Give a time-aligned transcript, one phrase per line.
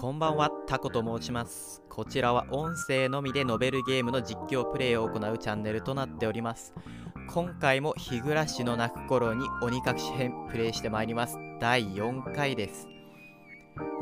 [0.00, 1.82] こんばんは、タコと申します。
[1.88, 6.74] こちらは音声のみでノベルゲームの実況プレイを行うチャンネルとなっております。
[7.32, 11.36] 今回も日暮らしの泣く頃に鬼隠し編プレイしてまいります。
[11.60, 12.88] 第4回です。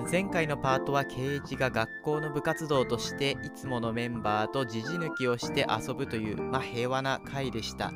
[0.06, 7.92] 前回のパートは圭一が学校の部活動としていつものメンバーと時事抜きをして遊ぶという、まあ、平和な回でした。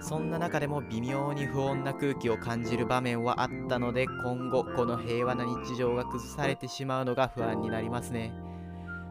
[0.00, 8.32] そんな中でも微妙に不穏な空気を感じる場面はあったので今後この平和な日常が崩されてしまうのが不安になりますね。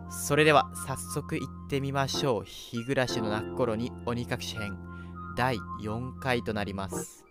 [0.10, 2.44] それでは早速行ってみましょう。
[2.44, 4.78] 日暮らしの泣く頃に鬼隠し編。
[5.36, 7.24] 第4回となります。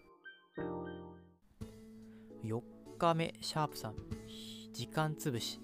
[2.45, 2.60] 4
[2.99, 4.18] 日目シャープさん。
[4.73, 5.61] 時間つぶし。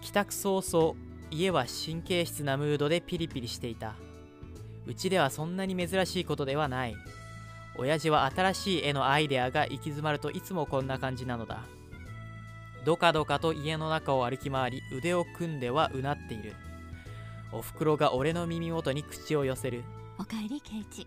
[0.00, 0.94] 帰宅早々
[1.30, 3.94] 家は神経質なムードでピリピリしていた。
[4.86, 6.96] うちではそんなに珍しいことではない。
[7.78, 11.64] 親父は新しい絵のアイデアが行き詰まるといつもこんな感じなのだ。
[12.84, 16.54] どかどかと家の中を歩き回り腕を組んではうなっている。
[17.52, 19.82] おふくろが俺の耳元に口を寄せる。
[20.18, 21.06] おかえりケイチ。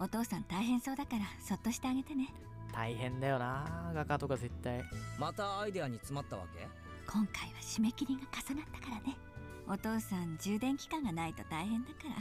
[0.00, 2.32] お父さん大変そうだからそっとしてあげてね。
[2.72, 4.82] 大変だよな画家とか絶対。
[5.18, 6.66] またアイデアに詰まったわけ？
[7.06, 9.16] 今回は締め切りが重なったからね。
[9.68, 12.14] お父さん充電期間がないと大変だから。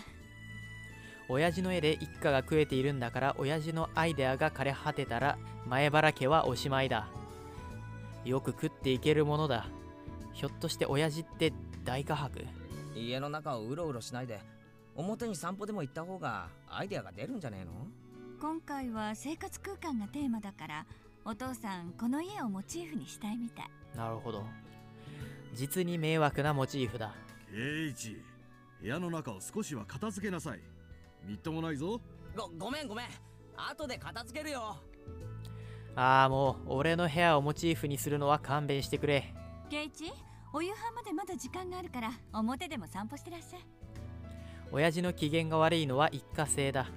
[1.29, 7.07] 親父の絵で一家が食えているんだから親父のアイデアが枯れ果てたら前原家はおしまいだ。
[8.25, 9.67] よく食っていけるものだ。
[10.33, 12.45] ひょっとして親父って大画伯
[12.95, 14.39] 家の中をうろうろしないで
[14.95, 17.71] 表に散歩でも行った方がアイデアが出るんじゃねえの？
[18.41, 20.85] 今回は生活空間がテーマだから
[21.25, 23.65] お父さんこの家をモチーフにしたいみたい。
[23.95, 24.43] なるほど。
[25.53, 27.13] 実に迷惑なモチーフだ。
[27.51, 28.17] 圭一
[28.81, 30.59] 部屋の中を少しは片付けなさい。
[31.23, 32.01] みっともないぞ。
[32.35, 33.05] ごごめんごめん。
[33.55, 34.75] 後で片付けるよ。
[35.95, 39.35] ああもう俺の部屋をモチーフにするのは勘弁してくれ。
[39.69, 40.11] ケイチ
[40.51, 43.61] お夕飯までまだ時間があるから表でも散歩してらっしゃい。
[44.71, 46.87] 親父の機嫌が悪いのは一過性だ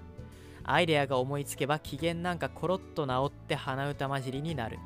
[0.65, 4.79] アイデアが思いつけば機嫌なんかコロッと治って鼻歌混じりになる。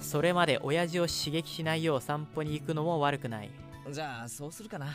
[0.00, 3.50] それまで親父を刺激しないよう散歩に行くのも悪くない。
[3.90, 4.86] じゃあそうするかな。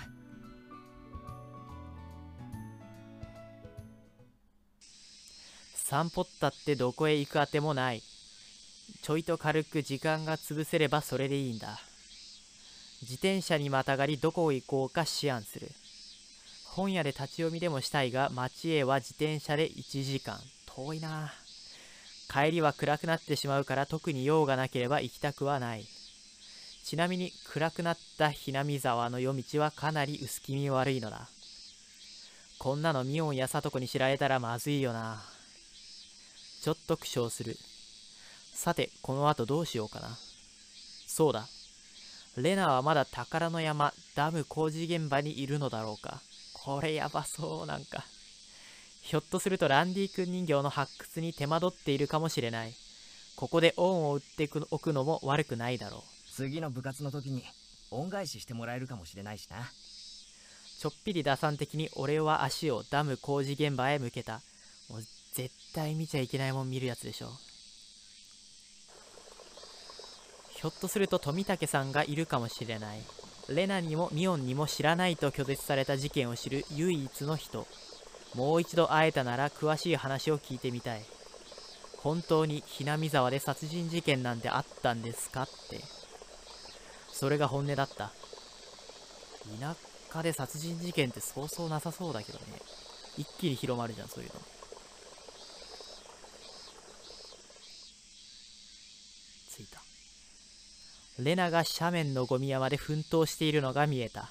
[5.76, 8.02] 散歩ったってどこへ行くあてもない。
[9.02, 11.80] ちょいと軽く時間が潰せればそれでいいんだ。
[13.02, 15.70] 自転車にまたがりどこへ行こうか思案する
[16.76, 20.40] 本屋で立ち読みでもしたいが町へは自転車で1時間。
[20.66, 21.32] 遠いな。
[22.28, 25.86] 帰りは暗くなってしまうから特に用がなければ行きたくはない。
[26.84, 31.28] ちなみに暗くなったひなみ沢の夜道はかなり薄気味悪いのだ。
[32.58, 35.22] こんなのミオンやさとこに知られたらまずいよな。
[36.64, 37.56] ちょっと苦笑する。
[38.52, 40.18] さてこの後どうしようかな。
[41.06, 41.46] そうだ。
[42.36, 46.20] レナはまだ宝の山ダム工事現場にいるのだろうか。
[46.64, 48.06] これやばそうなんか。
[49.02, 52.74] ひょっとするとランディ君人形の発掘に手間取っているかもしれない。
[53.36, 56.02] ここで恩を売っておくのも悪くないだろう。
[56.32, 57.44] 次の部活の時に
[57.92, 59.58] 恩返ししてもらえるかもしれないしな。
[60.80, 64.42] ちょっぴり打算的に俺は足をダム工事現場へ向けた。
[64.90, 65.02] もう
[65.34, 67.32] 絶対見ちゃいけないもん見るやつでしょ。
[70.52, 73.02] ひょっとすると富武さんがいるかもしれない
[73.50, 77.68] レナにもミオンにも知らないと拒絶された事件を知る唯一の人。
[78.36, 81.04] もう一度会えたなら詳しい話を聞いてみたい。
[81.98, 85.82] 本当にひなみ沢で殺人事件なんてあったんですかって。
[87.12, 88.12] それが本音だった。
[89.60, 89.76] 田
[90.14, 92.46] 舎で殺人事件ってそうそうなさそうだけどね。
[93.18, 94.42] 一気に広まるじゃんそういうの
[99.56, 99.82] 着いた
[101.20, 104.30] レナが斜面のゴミ山で奮闘しているのが見えた。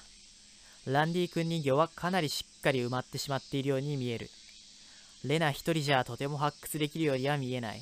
[0.85, 4.29] ランディ君人形はかなりしっかり埋まってしまっているように見える。
[5.23, 7.81] レナ一人じゃとても発掘できるようには見えない。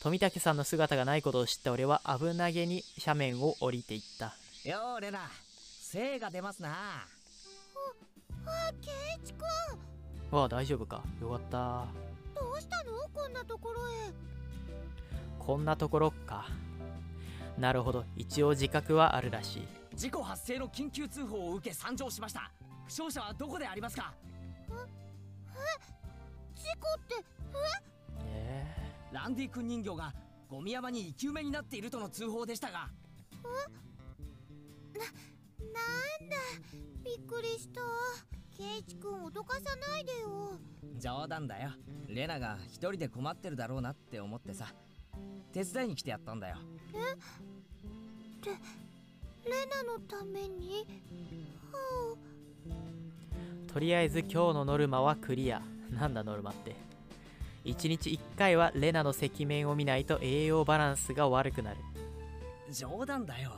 [0.00, 4.36] 富武さんの姿がないことを知った俺は危なげに斜面を降りていった。
[4.68, 5.28] よーレナ。
[5.80, 6.70] 精が出ますな。
[8.46, 8.90] あケ
[9.22, 11.02] イチくんわあ大丈夫か。
[11.20, 11.86] よかった。
[12.40, 12.92] どうしたの？
[13.12, 13.92] こんなところへ。
[15.40, 16.48] こんなところか
[17.58, 18.04] なるほど。
[18.16, 19.68] 一応自覚はあるらしい。
[19.94, 22.50] 事故発生の緊急通報を受け参上しました。
[22.84, 24.12] 負傷者はどこでありますか？
[26.54, 27.24] 事故って
[28.26, 28.66] え
[29.12, 30.12] ランディ君人形が
[30.48, 32.90] ゴミ山に生き埋めになっているとの通報でしたが。
[34.94, 36.36] なんだ。
[37.04, 37.80] びっくりした。
[38.56, 40.58] ケイチくん脅かさないでよ。
[40.98, 41.70] 冗談だよ。
[42.08, 44.72] レナが一人で困ってるだろうなって思ってさ
[45.54, 46.56] 手伝いに来てやったんだよ。
[49.46, 50.84] レナのために？
[51.72, 52.16] は
[53.72, 55.62] とりあえず今日のノルマはクリア。
[55.92, 56.74] なんだノルマって
[57.64, 61.76] ？1日1回はレナの赤面を見ないと栄養バランスが悪くなる。
[62.72, 63.52] 冗談だよ。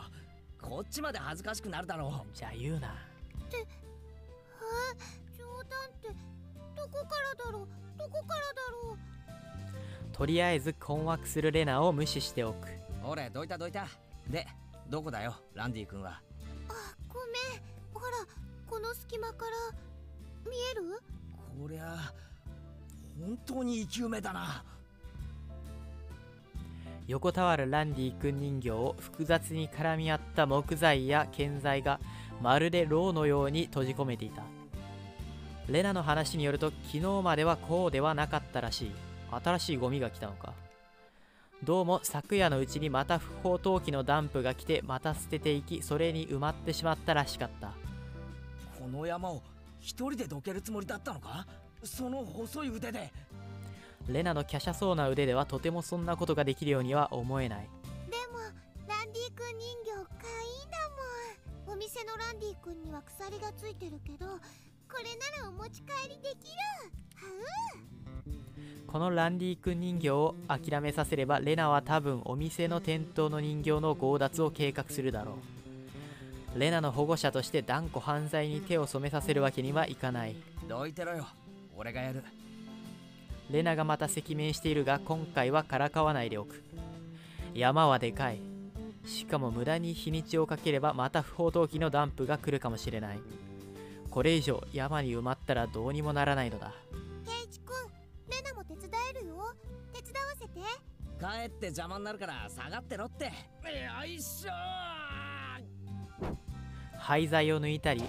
[0.61, 2.89] こっちまで恥ずかしくなるだろじゃあ言うな。
[2.89, 2.93] あ
[5.39, 6.09] 冗談って
[6.77, 7.69] どこからだろう？
[7.97, 8.99] どこからだろう？
[10.17, 12.69] とりあえず困惑するレナを無視しておく。
[12.69, 12.71] う
[13.05, 13.87] 俺どいたどいた。
[14.31, 14.47] で
[14.89, 16.23] どこだよランディ君は？
[16.69, 16.73] あ
[17.07, 17.63] ごめん。
[17.93, 18.07] ほら
[18.67, 21.01] この隙間から見える？
[21.61, 22.13] こりゃ
[23.21, 24.65] 本当に生き埋めだな。
[27.07, 32.01] 横たわるランディ君人形を複雑に絡み合った木材や建材が
[32.43, 34.43] まるで牢のように閉じ込めていた。
[35.69, 38.91] レナの話によると昨日まではこうではなかったらしい
[39.31, 40.55] 新しいゴミが来たのか。
[41.63, 47.73] どうも昨夜のうちにまた不法投棄のダンプが来てまた捨てていきそれに埋まってしまったらしかった。
[48.79, 49.43] この山を
[49.81, 51.47] 一人でどけるつもりだったのか？
[51.83, 53.13] その細い腕で。
[54.09, 57.69] レナの華奢そうな腕ではとてもそんなことができるようには思えない。
[58.11, 58.39] でも
[58.87, 60.79] ランディ君人形かいいんだ
[61.67, 61.75] もん。
[61.75, 64.33] お店のランディ君には鎖がついてるけどこ
[65.03, 66.57] れならお持ち帰りできる。
[67.17, 67.96] は
[68.87, 75.33] このランディ君人形を諦めさせればレナは多分お店の店頭の人形の強奪を計画するだろ
[76.55, 76.59] う。
[76.59, 80.37] レナの保護者として断固犯罪に手を染めさせるわけにはいかない。
[80.69, 81.27] どいてろよ。
[81.77, 82.23] 俺がやる。
[83.51, 86.63] レナがまた赤面しているが今回はからかわないでおく。
[87.55, 88.41] 山はでかい。
[89.05, 93.19] しかも無駄に日にちをかければまた不法投棄のダンプが来るかもしれない。
[94.11, 96.73] これ以上山に埋まったらどうにもならないのだ
[101.19, 103.25] 帰って邪魔になるから下がってろって。
[103.25, 103.31] よ
[104.07, 104.53] いしょ
[106.99, 108.03] 廃材を抜いたり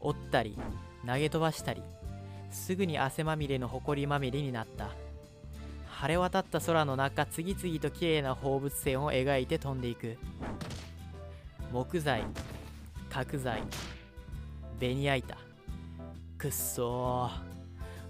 [0.00, 0.58] 折ったり
[1.06, 1.82] 投げ飛ばしたり
[2.50, 4.88] すぐに汗まみれの埃まみれになった。
[5.88, 10.18] 晴れ渡った空の中次々と綺麗な放物線を描いて飛んでいく。
[11.72, 12.24] 木材
[13.10, 13.62] 角材
[14.78, 15.36] ベニヤ板
[16.38, 17.54] くっそー。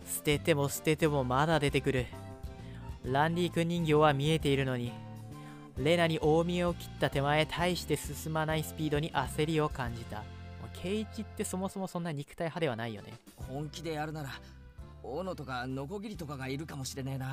[0.06, 2.06] 捨てても捨ててもまだ出てくる。
[3.04, 4.92] ランディ君人形は見えているのに
[5.76, 10.22] レナに大見えを切った手前大して進まないスピードに焦りを感じた。
[10.72, 13.14] ケイチってそもそもそんな肉体派ではないよね。
[13.48, 14.30] 本気でやるなら
[15.02, 17.26] 斧とかノコギリとかがいるかもしれねえな。
[17.26, 17.32] も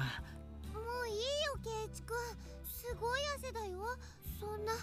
[1.03, 1.21] ういいよ
[1.63, 2.17] ケイチ君
[2.65, 3.77] すごい汗だよ。
[4.39, 4.79] そんな無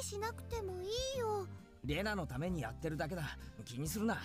[0.00, 1.46] 理しなくてもいいよ。
[1.84, 3.36] レナのためにやってるだけだ。
[3.64, 4.18] 気にするな。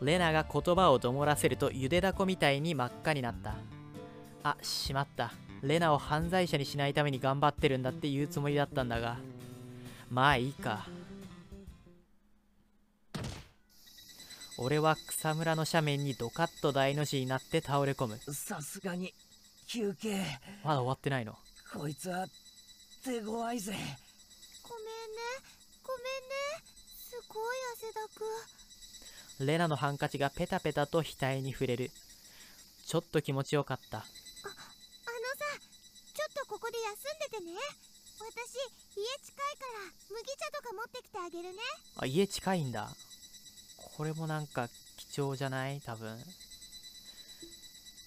[0.00, 3.54] レナが言葉をどもらせるとゆでだこみたいに真っ赤になった
[4.48, 5.32] あしまった。
[5.62, 9.16] レナを犯罪者にしないために頑張ってるんだって言うつもりだったんだが。
[10.08, 10.86] まあいいか。
[14.58, 18.18] 俺は草むらの斜面にドカッと大の字になって倒れ込む。
[18.32, 19.12] さすがに
[19.66, 20.24] 休憩。
[20.62, 21.36] まだ終わってないの？
[21.74, 22.24] こいつは
[23.04, 23.72] 手強いぜ。
[23.72, 23.88] ごめんね。
[25.82, 26.64] ごめんね。
[27.10, 28.00] すごい汗だ
[29.40, 29.44] く。
[29.44, 31.90] レナのハンカチがペタペタと額に触れる。
[32.86, 34.04] ちょっと気持ちよかった
[36.86, 37.58] 休んでてね。
[38.18, 38.56] 私
[38.96, 41.58] 家近いから麦茶とか持ってきてあげるね。
[41.98, 42.88] あ家近いんだ。
[43.96, 45.80] これもなんか貴重じゃない？
[45.84, 46.16] 多分。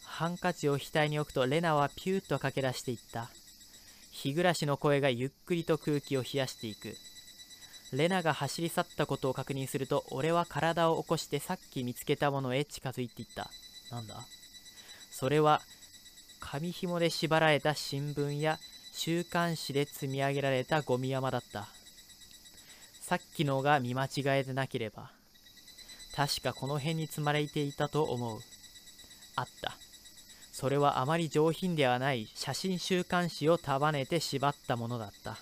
[0.06, 3.30] ハンカチを額に置くとレナはピューッと駆け出していった。
[4.12, 6.96] 日暮らしの声がゆっくりと空気を冷やしていく。
[7.94, 13.50] レナが走り去ったことを確認すると俺は体を起こしてさっき見つけたものへ近づいていった。
[13.92, 14.26] なんだ？
[15.12, 15.62] それは
[16.52, 18.58] 紙紐で縛られた新聞や
[18.92, 21.68] 週刊誌で積み上げられたゴミ山だった。
[23.02, 25.12] さっきのが見間違えでなければ
[26.16, 28.40] 確かこの辺に積まれていたと思う。
[29.36, 29.74] あった。
[30.52, 35.38] それはあまり上品ではない写真週刊誌を束ねて縛ったものだった。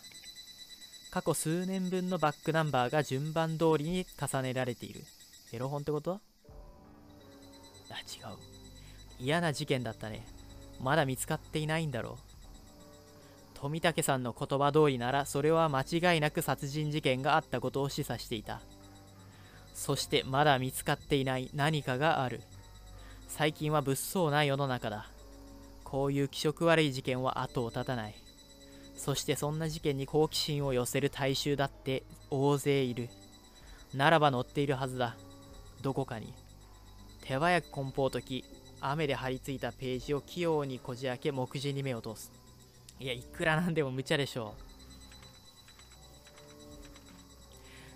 [1.09, 5.05] 過去数年分のバックナンバーが順番通りに重ねられている。
[5.53, 6.19] エロ本ってこと？
[7.89, 8.35] あ違う。
[9.19, 10.27] 嫌な事件だったね。
[10.81, 12.27] まだ見つかっていないんだろう。
[13.59, 18.61] 富武さんの言葉通りならそれは間違いなく殺人事件があったことを示唆していた。
[19.73, 22.41] そしてまだ見つかっていない何かがある。
[23.27, 25.07] 最近は物騒な世の中だ。
[25.83, 28.15] こういう気色悪い事件は後を絶たない。
[28.95, 33.09] そしてそんな事件に好奇心を寄せる大衆だって大勢いる。
[33.93, 35.15] ならば乗っているはずだ。
[35.81, 36.33] どこかに。
[37.21, 38.45] 手早く梱包を解き
[38.81, 42.31] 雨で張り付いたページを器用にこじ開け目次に目を通す。
[42.99, 44.53] いやいくらなんでも無茶でしょ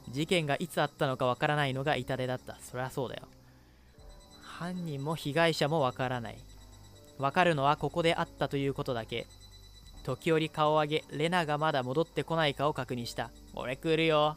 [0.09, 0.11] う。
[0.11, 2.57] 事件がいつあったのかわからないのが痛手だった。
[2.61, 3.23] そりゃそうだよ。
[4.41, 6.37] 犯人も被害者もわからない。
[7.17, 9.27] わかるのはここであったということだけ。
[10.03, 13.31] 時折顔を上げレナがまだ戻ってこないかを確認した。
[13.53, 14.35] 俺来るよ。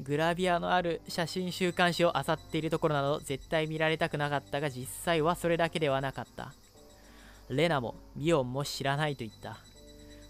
[0.00, 6.52] グラビアのある写真週刊誌を漁っているところなど絶対見られたくなかったが実際はそれだけではなかった。
[7.48, 9.58] レナもミオンも知らないと言った。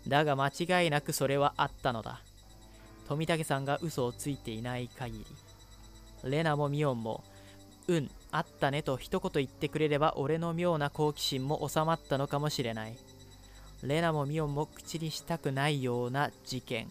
[0.08, 2.20] だが間違いなくそれはあったのだ。
[3.08, 5.26] 富武さんが嘘をついていない限り。
[6.30, 7.24] レナもミオンも
[7.88, 12.96] うんあったねと一言言ってくれれば俺の妙な好奇心も収まったのかもしれない。
[13.82, 16.88] レナもミオンも口にしたくないような事件。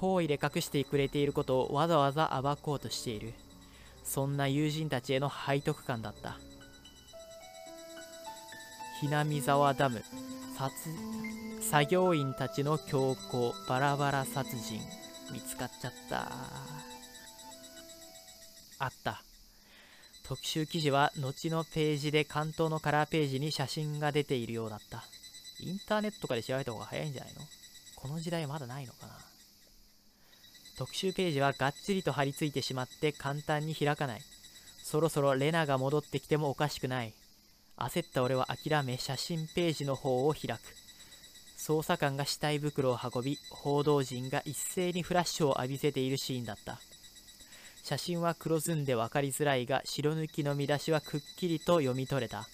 [0.00, 3.34] 好意で隠してくれていることをわざわざ暴こうとしている。
[4.02, 6.38] そんな友人たちへの背徳感だった。
[9.00, 10.02] ひなみ沢ダム
[10.58, 10.74] 殺
[11.60, 14.80] 作業員たちの強行バラバラ殺人
[15.32, 16.32] 見つかっちゃった。
[18.78, 19.22] あった。
[20.26, 25.04] 特集記事は後のページで関東のカラーページに写真が出ているようだった。
[25.60, 27.40] インターネットとかで調べた方が早いんじゃないの？
[27.96, 29.12] この時代まだないのかな？
[30.80, 34.22] 特集ページはがっちりと貼り付いてしまって簡単に開かない。
[34.82, 37.12] そろそろレナが戻ってきてもおかしくない。
[37.76, 40.60] 焦った俺は諦め写真ページの方を開く。
[41.58, 46.78] 捜査官が死体袋を運び報道陣が一斉にフラッシュを浴びせているシーンだった。
[47.82, 52.48] 写真は黒ずんで分かりづらいが白抜きの見出しはくっきりと読み取れた。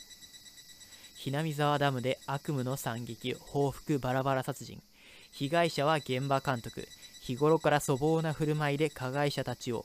[1.14, 4.82] ひなみ沢ダムで悪夢の惨劇報復バラバラ殺人。
[5.30, 6.88] 被害者は現場監督。
[7.26, 9.84] 日頃から粗暴な振る舞いで加害者たちを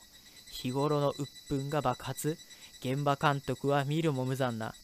[0.52, 2.38] 日頃の鬱憤が爆発。
[2.82, 4.76] 現場監督は見るも無残な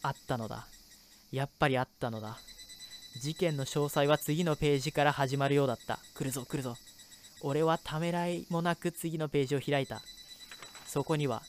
[0.00, 0.68] あったのだ。
[1.32, 2.38] やっぱりあったのだ。
[3.20, 5.98] 事件の詳細は次のページから始まるようだった。
[6.14, 6.76] 来るぞ来るぞ。
[7.40, 10.02] 俺はためらいもなく次のページを開いた。
[10.86, 11.42] そこには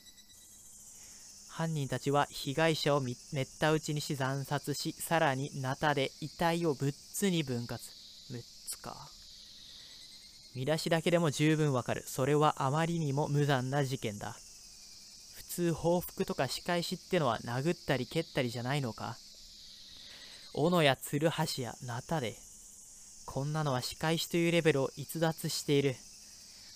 [1.52, 3.16] 犯人たちは被害者をめっ
[3.60, 7.84] た打ちにし惨殺しさらにナタで遺体を6つに分割。
[8.32, 8.96] 6つか。
[10.56, 12.04] 見出しだけでも十分わかる。
[12.06, 14.36] それはあまりにも無残な事件だ。
[15.36, 19.18] 普通報復とか仕返しってのは殴ったり蹴ったりじゃないのか。
[20.54, 22.36] 斧やつるはしやナタで。
[23.26, 25.96] こんなのは仕返しというレベルを逸脱している。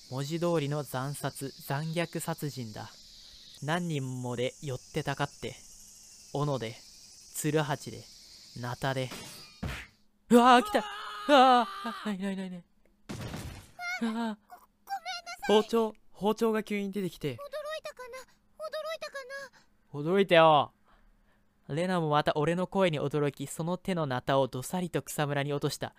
[0.09, 2.89] 文字通りの惨殺残虐殺人だ。
[3.61, 5.55] 何人もで寄ってたかって。
[6.33, 6.75] 斧で
[7.35, 8.03] つるはちで
[8.59, 9.09] ナタで。
[10.29, 10.79] うわー来た。
[11.27, 12.63] うわーないないない。
[14.01, 14.37] ないあ
[15.47, 17.29] 包丁包丁が急に出てきて。
[17.29, 17.37] 驚い
[17.83, 18.17] たかな？
[18.59, 19.17] 驚いたか
[19.93, 20.15] な？
[20.15, 20.71] 驚いたよ。
[21.69, 25.93] レナもまた俺の声に驚きその手のナタをどさりと草むらに落とした。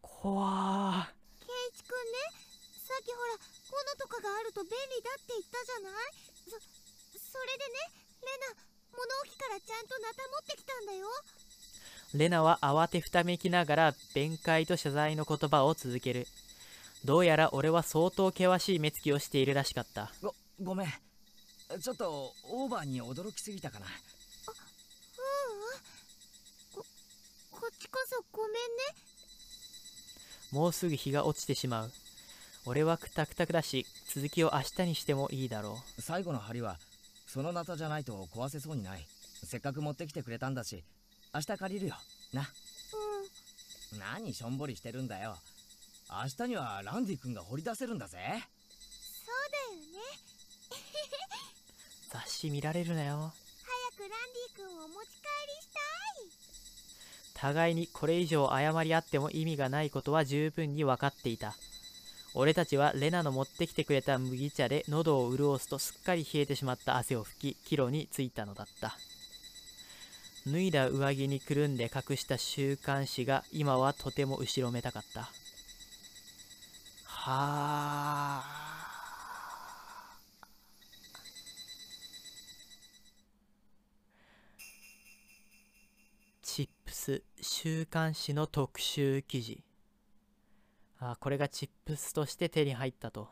[0.00, 1.06] 怖ー。
[1.40, 2.18] ケイチくんね
[2.78, 5.92] さっきほら斧とかがあると便利だって言ったじゃない？
[6.44, 7.78] そそれでね
[8.22, 8.60] レナ
[8.92, 11.08] 物置からちゃんとナタ持ってきたんだよ。
[12.14, 16.26] レナは慌てふためきながら弁解と謝罪の言葉を続ける
[17.04, 20.12] どうやら俺は相当険しい目つきをしているらしかった。
[20.22, 20.88] ごごめん。
[21.80, 23.86] ちょっとオーバーに驚きすぎたかな。
[23.86, 23.92] ううん。
[26.72, 26.84] こ
[27.50, 28.58] こっちこそごめんね。
[30.52, 31.92] もうすぐ日が落ちてしまう。
[32.66, 36.78] 俺はくたくたくだし続きを明日にしてもいいだろ最後の針は
[37.26, 39.04] そのナタじゃないと壊せそうにない。
[39.44, 40.84] せっかく持ってきてくれたんだし
[41.34, 41.96] 明日借りるよ。
[42.32, 42.42] な。
[43.92, 43.98] うん。
[43.98, 45.36] 何しょんぼりしてるんだよ
[46.10, 48.18] 明日にはランディ君が掘り出せるんだぜ。
[48.18, 50.00] そうだよね。
[52.10, 53.32] 雑誌見られるなよ。
[53.96, 55.68] 早くランディ君をお持ち帰りし
[57.34, 61.56] た互いにこれ以上謝り合っても意味がないことは十分に分かっていた。
[62.34, 68.96] 俺たちはレナの持ってきてくれた麦茶で喉を潤すとすっかり冷えてしまった汗を拭き帰路に着いたのだった。
[70.46, 75.30] 脱いだ上着にくるんで隠した週刊誌が今はとても後ろめたかった
[77.24, 78.44] はあ。
[86.42, 89.62] チップス週刊誌の特集記事。
[90.98, 93.28] あこれがチップスとして手に入ったと。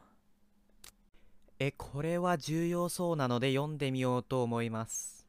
[1.58, 5.19] えこれは重要そうなので読んでみようと思います。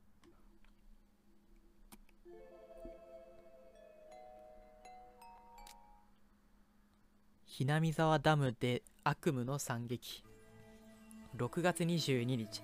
[7.52, 10.24] ひなみ沢ダムで悪夢の惨劇。
[11.36, 12.64] 6月22日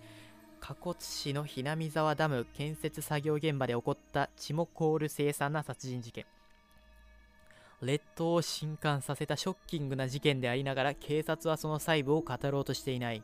[0.62, 6.26] 加古市のひなみ沢ダム建設作業現場で起こったチモコール凄惨な殺人事件。
[7.82, 13.22] 列島を震撼させたショッキングな事件でありながら警察はその細部を語ろうとしていない。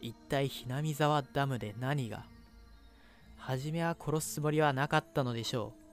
[0.00, 2.24] 一体ひなみ沢ダムで何が？
[3.38, 5.89] 初めは殺すつもりはなかったのでしょう。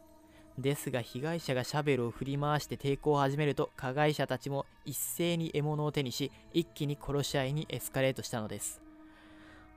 [0.58, 8.82] ですが被害者がシャベルを振り回して抵抗を始めると加害者たちも一斉に獲物を手にし一気に殺し合いにエスカレートしたのです。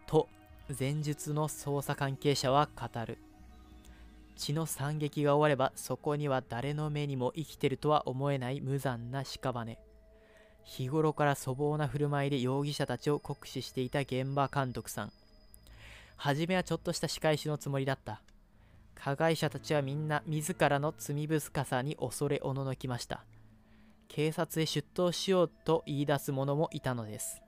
[0.06, 0.28] と
[0.78, 3.18] 前述の捜査関係者は語る。
[4.36, 9.76] 血の惨劇が終わればそこには誰の目にも生きてるとは思えない無残な屍。
[10.64, 15.12] 日頃から粗暴な振る舞いで容疑者たちを酷使していた現場監督さん。
[16.16, 18.22] 初めはちょっとした仕返しのつもりだった。
[19.02, 23.24] 加害者たちはみんな自らの罪深さに恐れおののきました。
[24.08, 27.40] 警察へ出頭しようと言い出す者もいたのです。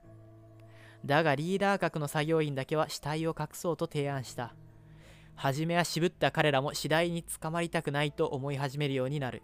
[1.04, 4.54] だがリーダー格の作業員だけは死体を隠そうと提案した。
[5.35, 9.42] 初めは渋った彼らも次第に捕まりたくないと思い始めるようになる。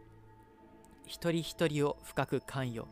[1.04, 2.88] 一人一人を深く関与。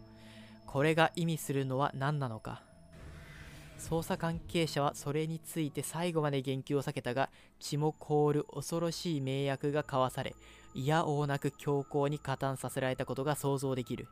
[0.66, 2.65] これが意味するのは何なのか。
[3.78, 7.30] 捜査関係者はそれについて最後まで言及を避けたが
[7.60, 10.34] 血も凍る恐ろしい名約が交わされ
[10.74, 14.08] いやおうなく強行に加担させられたことが想像できる。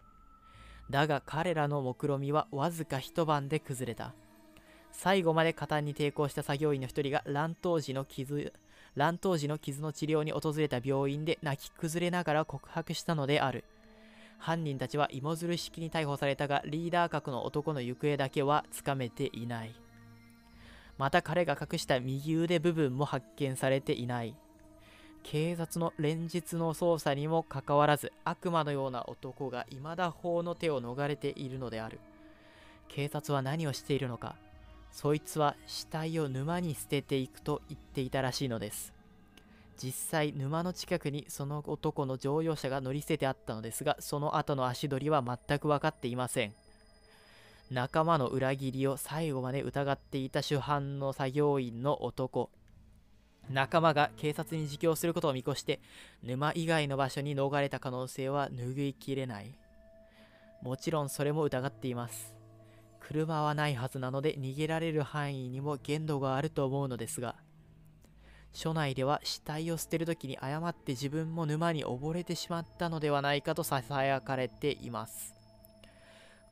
[0.91, 4.15] だが彼らの目論見みはわずか一晩で崩れた。
[4.93, 8.53] 最後まで加担に抵抗した作業員の一人が乱闘時の傷
[8.95, 13.65] 乱闘時の傷の治療に訪れた病院で泣き崩れながら告白したのである。
[14.39, 19.75] 犯人たちは芋づる式に逮捕されたがリーダー格の男の行方だけはつかめていない。
[20.99, 24.37] また彼が隠した右腕部分も発見されていない。
[25.23, 31.99] 警察の連日の捜査にもかかわらず悪魔のような男が未だ法の手を逃れているのである。
[32.89, 34.37] 警察は何をしているのか。
[34.93, 38.94] そいつは死体を沼に捨てていくと言っていたらしいのです。
[39.83, 46.55] 実際沼の近くにその男の乗用車が乗り捨ててあったのですがその後の足取りは全く分かっていません。
[47.71, 52.51] 仲間の裏切りを最後まで疑っていた主犯の作業員の男。
[53.51, 55.81] 仲間が警察に自供することを見越して
[56.23, 59.55] 沼以外の場所に逃れた可能性は拭いきれない。
[60.63, 62.35] もちろんそれも疑っています。
[63.01, 67.37] 車はないはずなので逃げられる範囲にも限度があると思うのですが
[68.55, 75.35] 署内では死体を捨てるときに誤って自分も沼に溺れてしまったのではないかとささやかれています。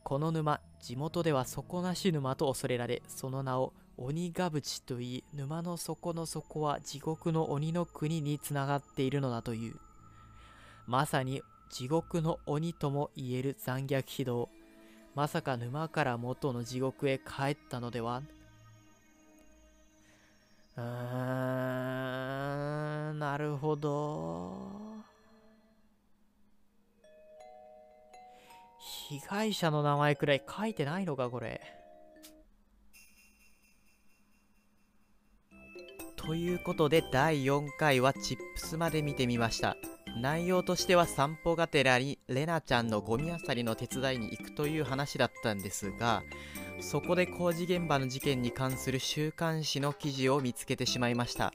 [0.03, 9.77] この沼地元では底なし沼と恐れられその名を鬼ヶ淵といい沼の底の底は地獄の鬼の国につながっているのだという。
[10.89, 14.49] まさに地獄の鬼とも言える残虐非道。
[15.15, 18.23] まさか沼から元の地獄へ帰ったのでは
[20.77, 20.83] うー
[23.13, 24.73] んなるほど。
[28.79, 31.61] 被害者の名前くらい書いてないのかこれ。
[36.17, 39.77] ということで第4回はチップスまで見てみました。
[40.17, 46.23] 内容としては散歩がてらにレナちゃんのゴミ漁りの手伝いに行くという話だったんですが
[46.81, 51.53] そこで工事現場の事件に関する週刊誌の記事を見つけてしまいました。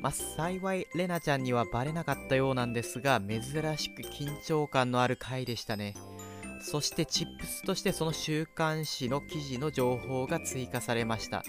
[0.00, 3.42] まあ、幸いレナちゃんにはバレなかったようなんですが珍
[3.76, 5.94] しく緊張感のある回でしたね。
[6.62, 11.42] そしてチップスとしてその週刊誌の記事の情報が追加されました。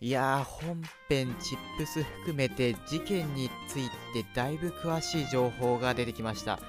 [0.00, 6.60] いやー本編チップス含めて事件についてだいぶ詳しい情報が出てきました。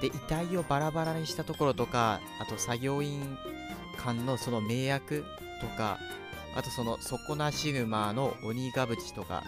[0.00, 3.36] で遺体をバラバラにしたところとかあと作業員
[3.96, 5.24] 間のその迷約
[5.60, 5.98] とか
[6.54, 9.42] あとその底なし沼の鬼ヶ淵とか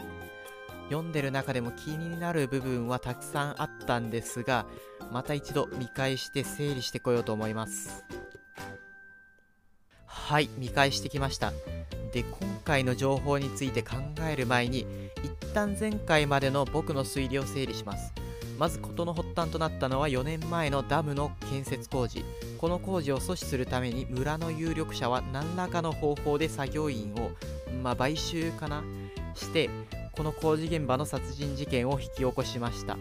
[0.88, 4.66] 読んでる中でも気になる部分はたくさんあったんですが
[5.12, 8.04] また一度見返して整理してこようと思います。
[10.04, 11.52] はい見返してきました。
[12.12, 13.96] で今回の情報について考
[14.28, 14.86] える前に
[15.22, 18.12] 一旦前回までの僕の推理を整理します。
[18.58, 22.24] まず事の発端となったのは4年前のダムの建設工事。
[22.58, 27.30] この工事を阻止するために村の有力者は何らかの方法で作業員を、
[27.82, 28.82] まあ、買収かな？
[29.34, 29.70] して
[30.12, 32.98] この工事現場の殺人事件を引き起こしました。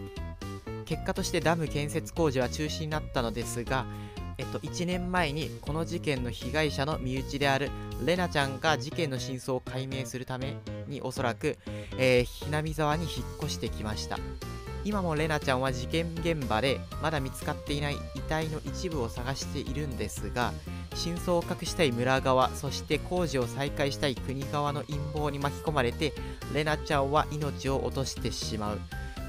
[0.86, 3.84] 結果としてダム建設工事は中止になったのですが
[4.40, 7.70] えっと、1年前にこの事件の被害者の身内である
[8.06, 10.56] レナちゃんが事件の真相を解明するため
[10.88, 11.58] におそらく、
[11.98, 14.18] えー、ひなみ沢に引っ越してきました。
[14.82, 20.54] 今もレナちゃんは事件現場でまだ見つかっていない遺体の一部を探しているんですが
[20.94, 26.14] 真相を隠したい村側そして工事を再開したい国側の陰謀に巻き込まれて
[26.54, 28.80] レナちゃんは命を落としてしまう。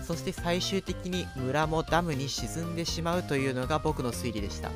[0.02, 4.72] そして最終的に村もダムに沈んでしまうというのが僕の推理でした。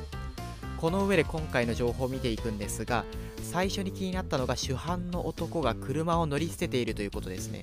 [0.86, 3.04] この上で今回の情報を見ていくんですが
[3.42, 7.62] 最初に気になったのが主犯の男が車を乗り捨てているということですね。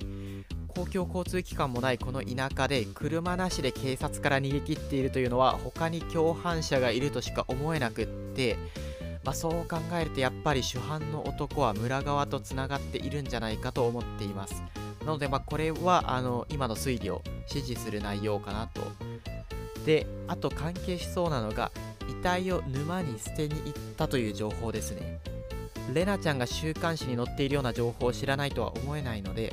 [0.68, 8.58] 公共交通機関もないこの田舎で車なしで警察から逃げ切っているというのは他に共犯者がいるとしか思えなくって
[9.24, 14.62] まあ、そう考えるとやっぱり主犯の男は村側とつながっているんじゃないかと思っています。
[15.00, 18.82] なのでまあこれはあの今の推理を支持する内容かなと。
[19.86, 21.70] であと関係しそうなのが
[22.08, 25.20] 遺体を沼に捨てに行ったという情報ですね。
[25.92, 29.52] レナちゃんが週刊誌に載っているような情報を知らないとは思えないので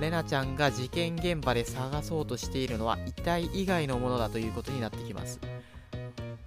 [0.00, 5.40] レナちゃんが事件現場で探そうとしているのは遺体以外のものだということになってきます。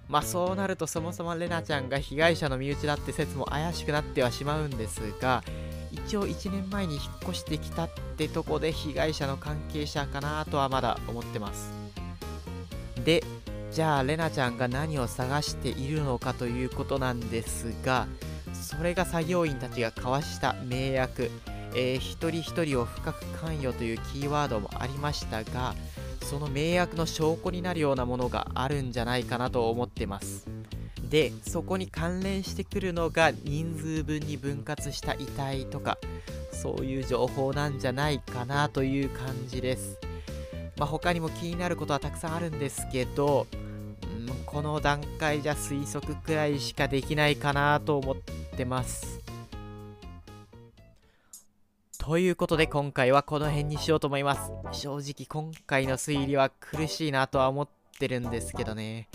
[0.08, 5.44] まあそうなるとそもそもレナちゃんが被害者の身内だって説も怪しくなってはしまうんですが
[5.92, 11.70] 一応1年前に引っ越してきたってとこで被害者の関係者かなとはまだ思ってます。
[13.04, 13.22] で
[13.70, 18.06] じゃあレナちゃんが何を探しているのかということなんですが
[18.52, 21.30] それが作業員たちが交わした名約
[21.74, 25.74] えー、一人一人を深く関与というキーワードもありましたが
[26.22, 30.46] その迷惑の証拠になるようなものがあるんじゃないかなと思ってます。
[31.08, 35.98] でそこに関連してくるのが人数分に分割した遺体とか
[36.52, 40.09] そういう情報なんじゃないかなという感じです。
[40.80, 43.56] まあ、他にも気になることはたくさんあるんですけど、う
[44.16, 49.20] ん、この段階じゃ推測くらいしかできないかなと思ってます。
[51.98, 54.52] ということで今回はこの辺にしようと思います。
[54.72, 59.08] 正直今回の推理は苦しいなとは思ってるんですけどね。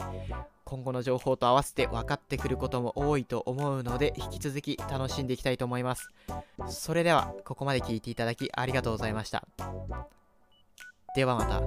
[0.66, 6.12] 今後の情報と合わせて分かってくることも多いと思うので引き続き楽しんでいきたいと思います。
[6.68, 9.48] それではここまで聞いていただきありがとうございました。
[11.16, 11.62] ではまた。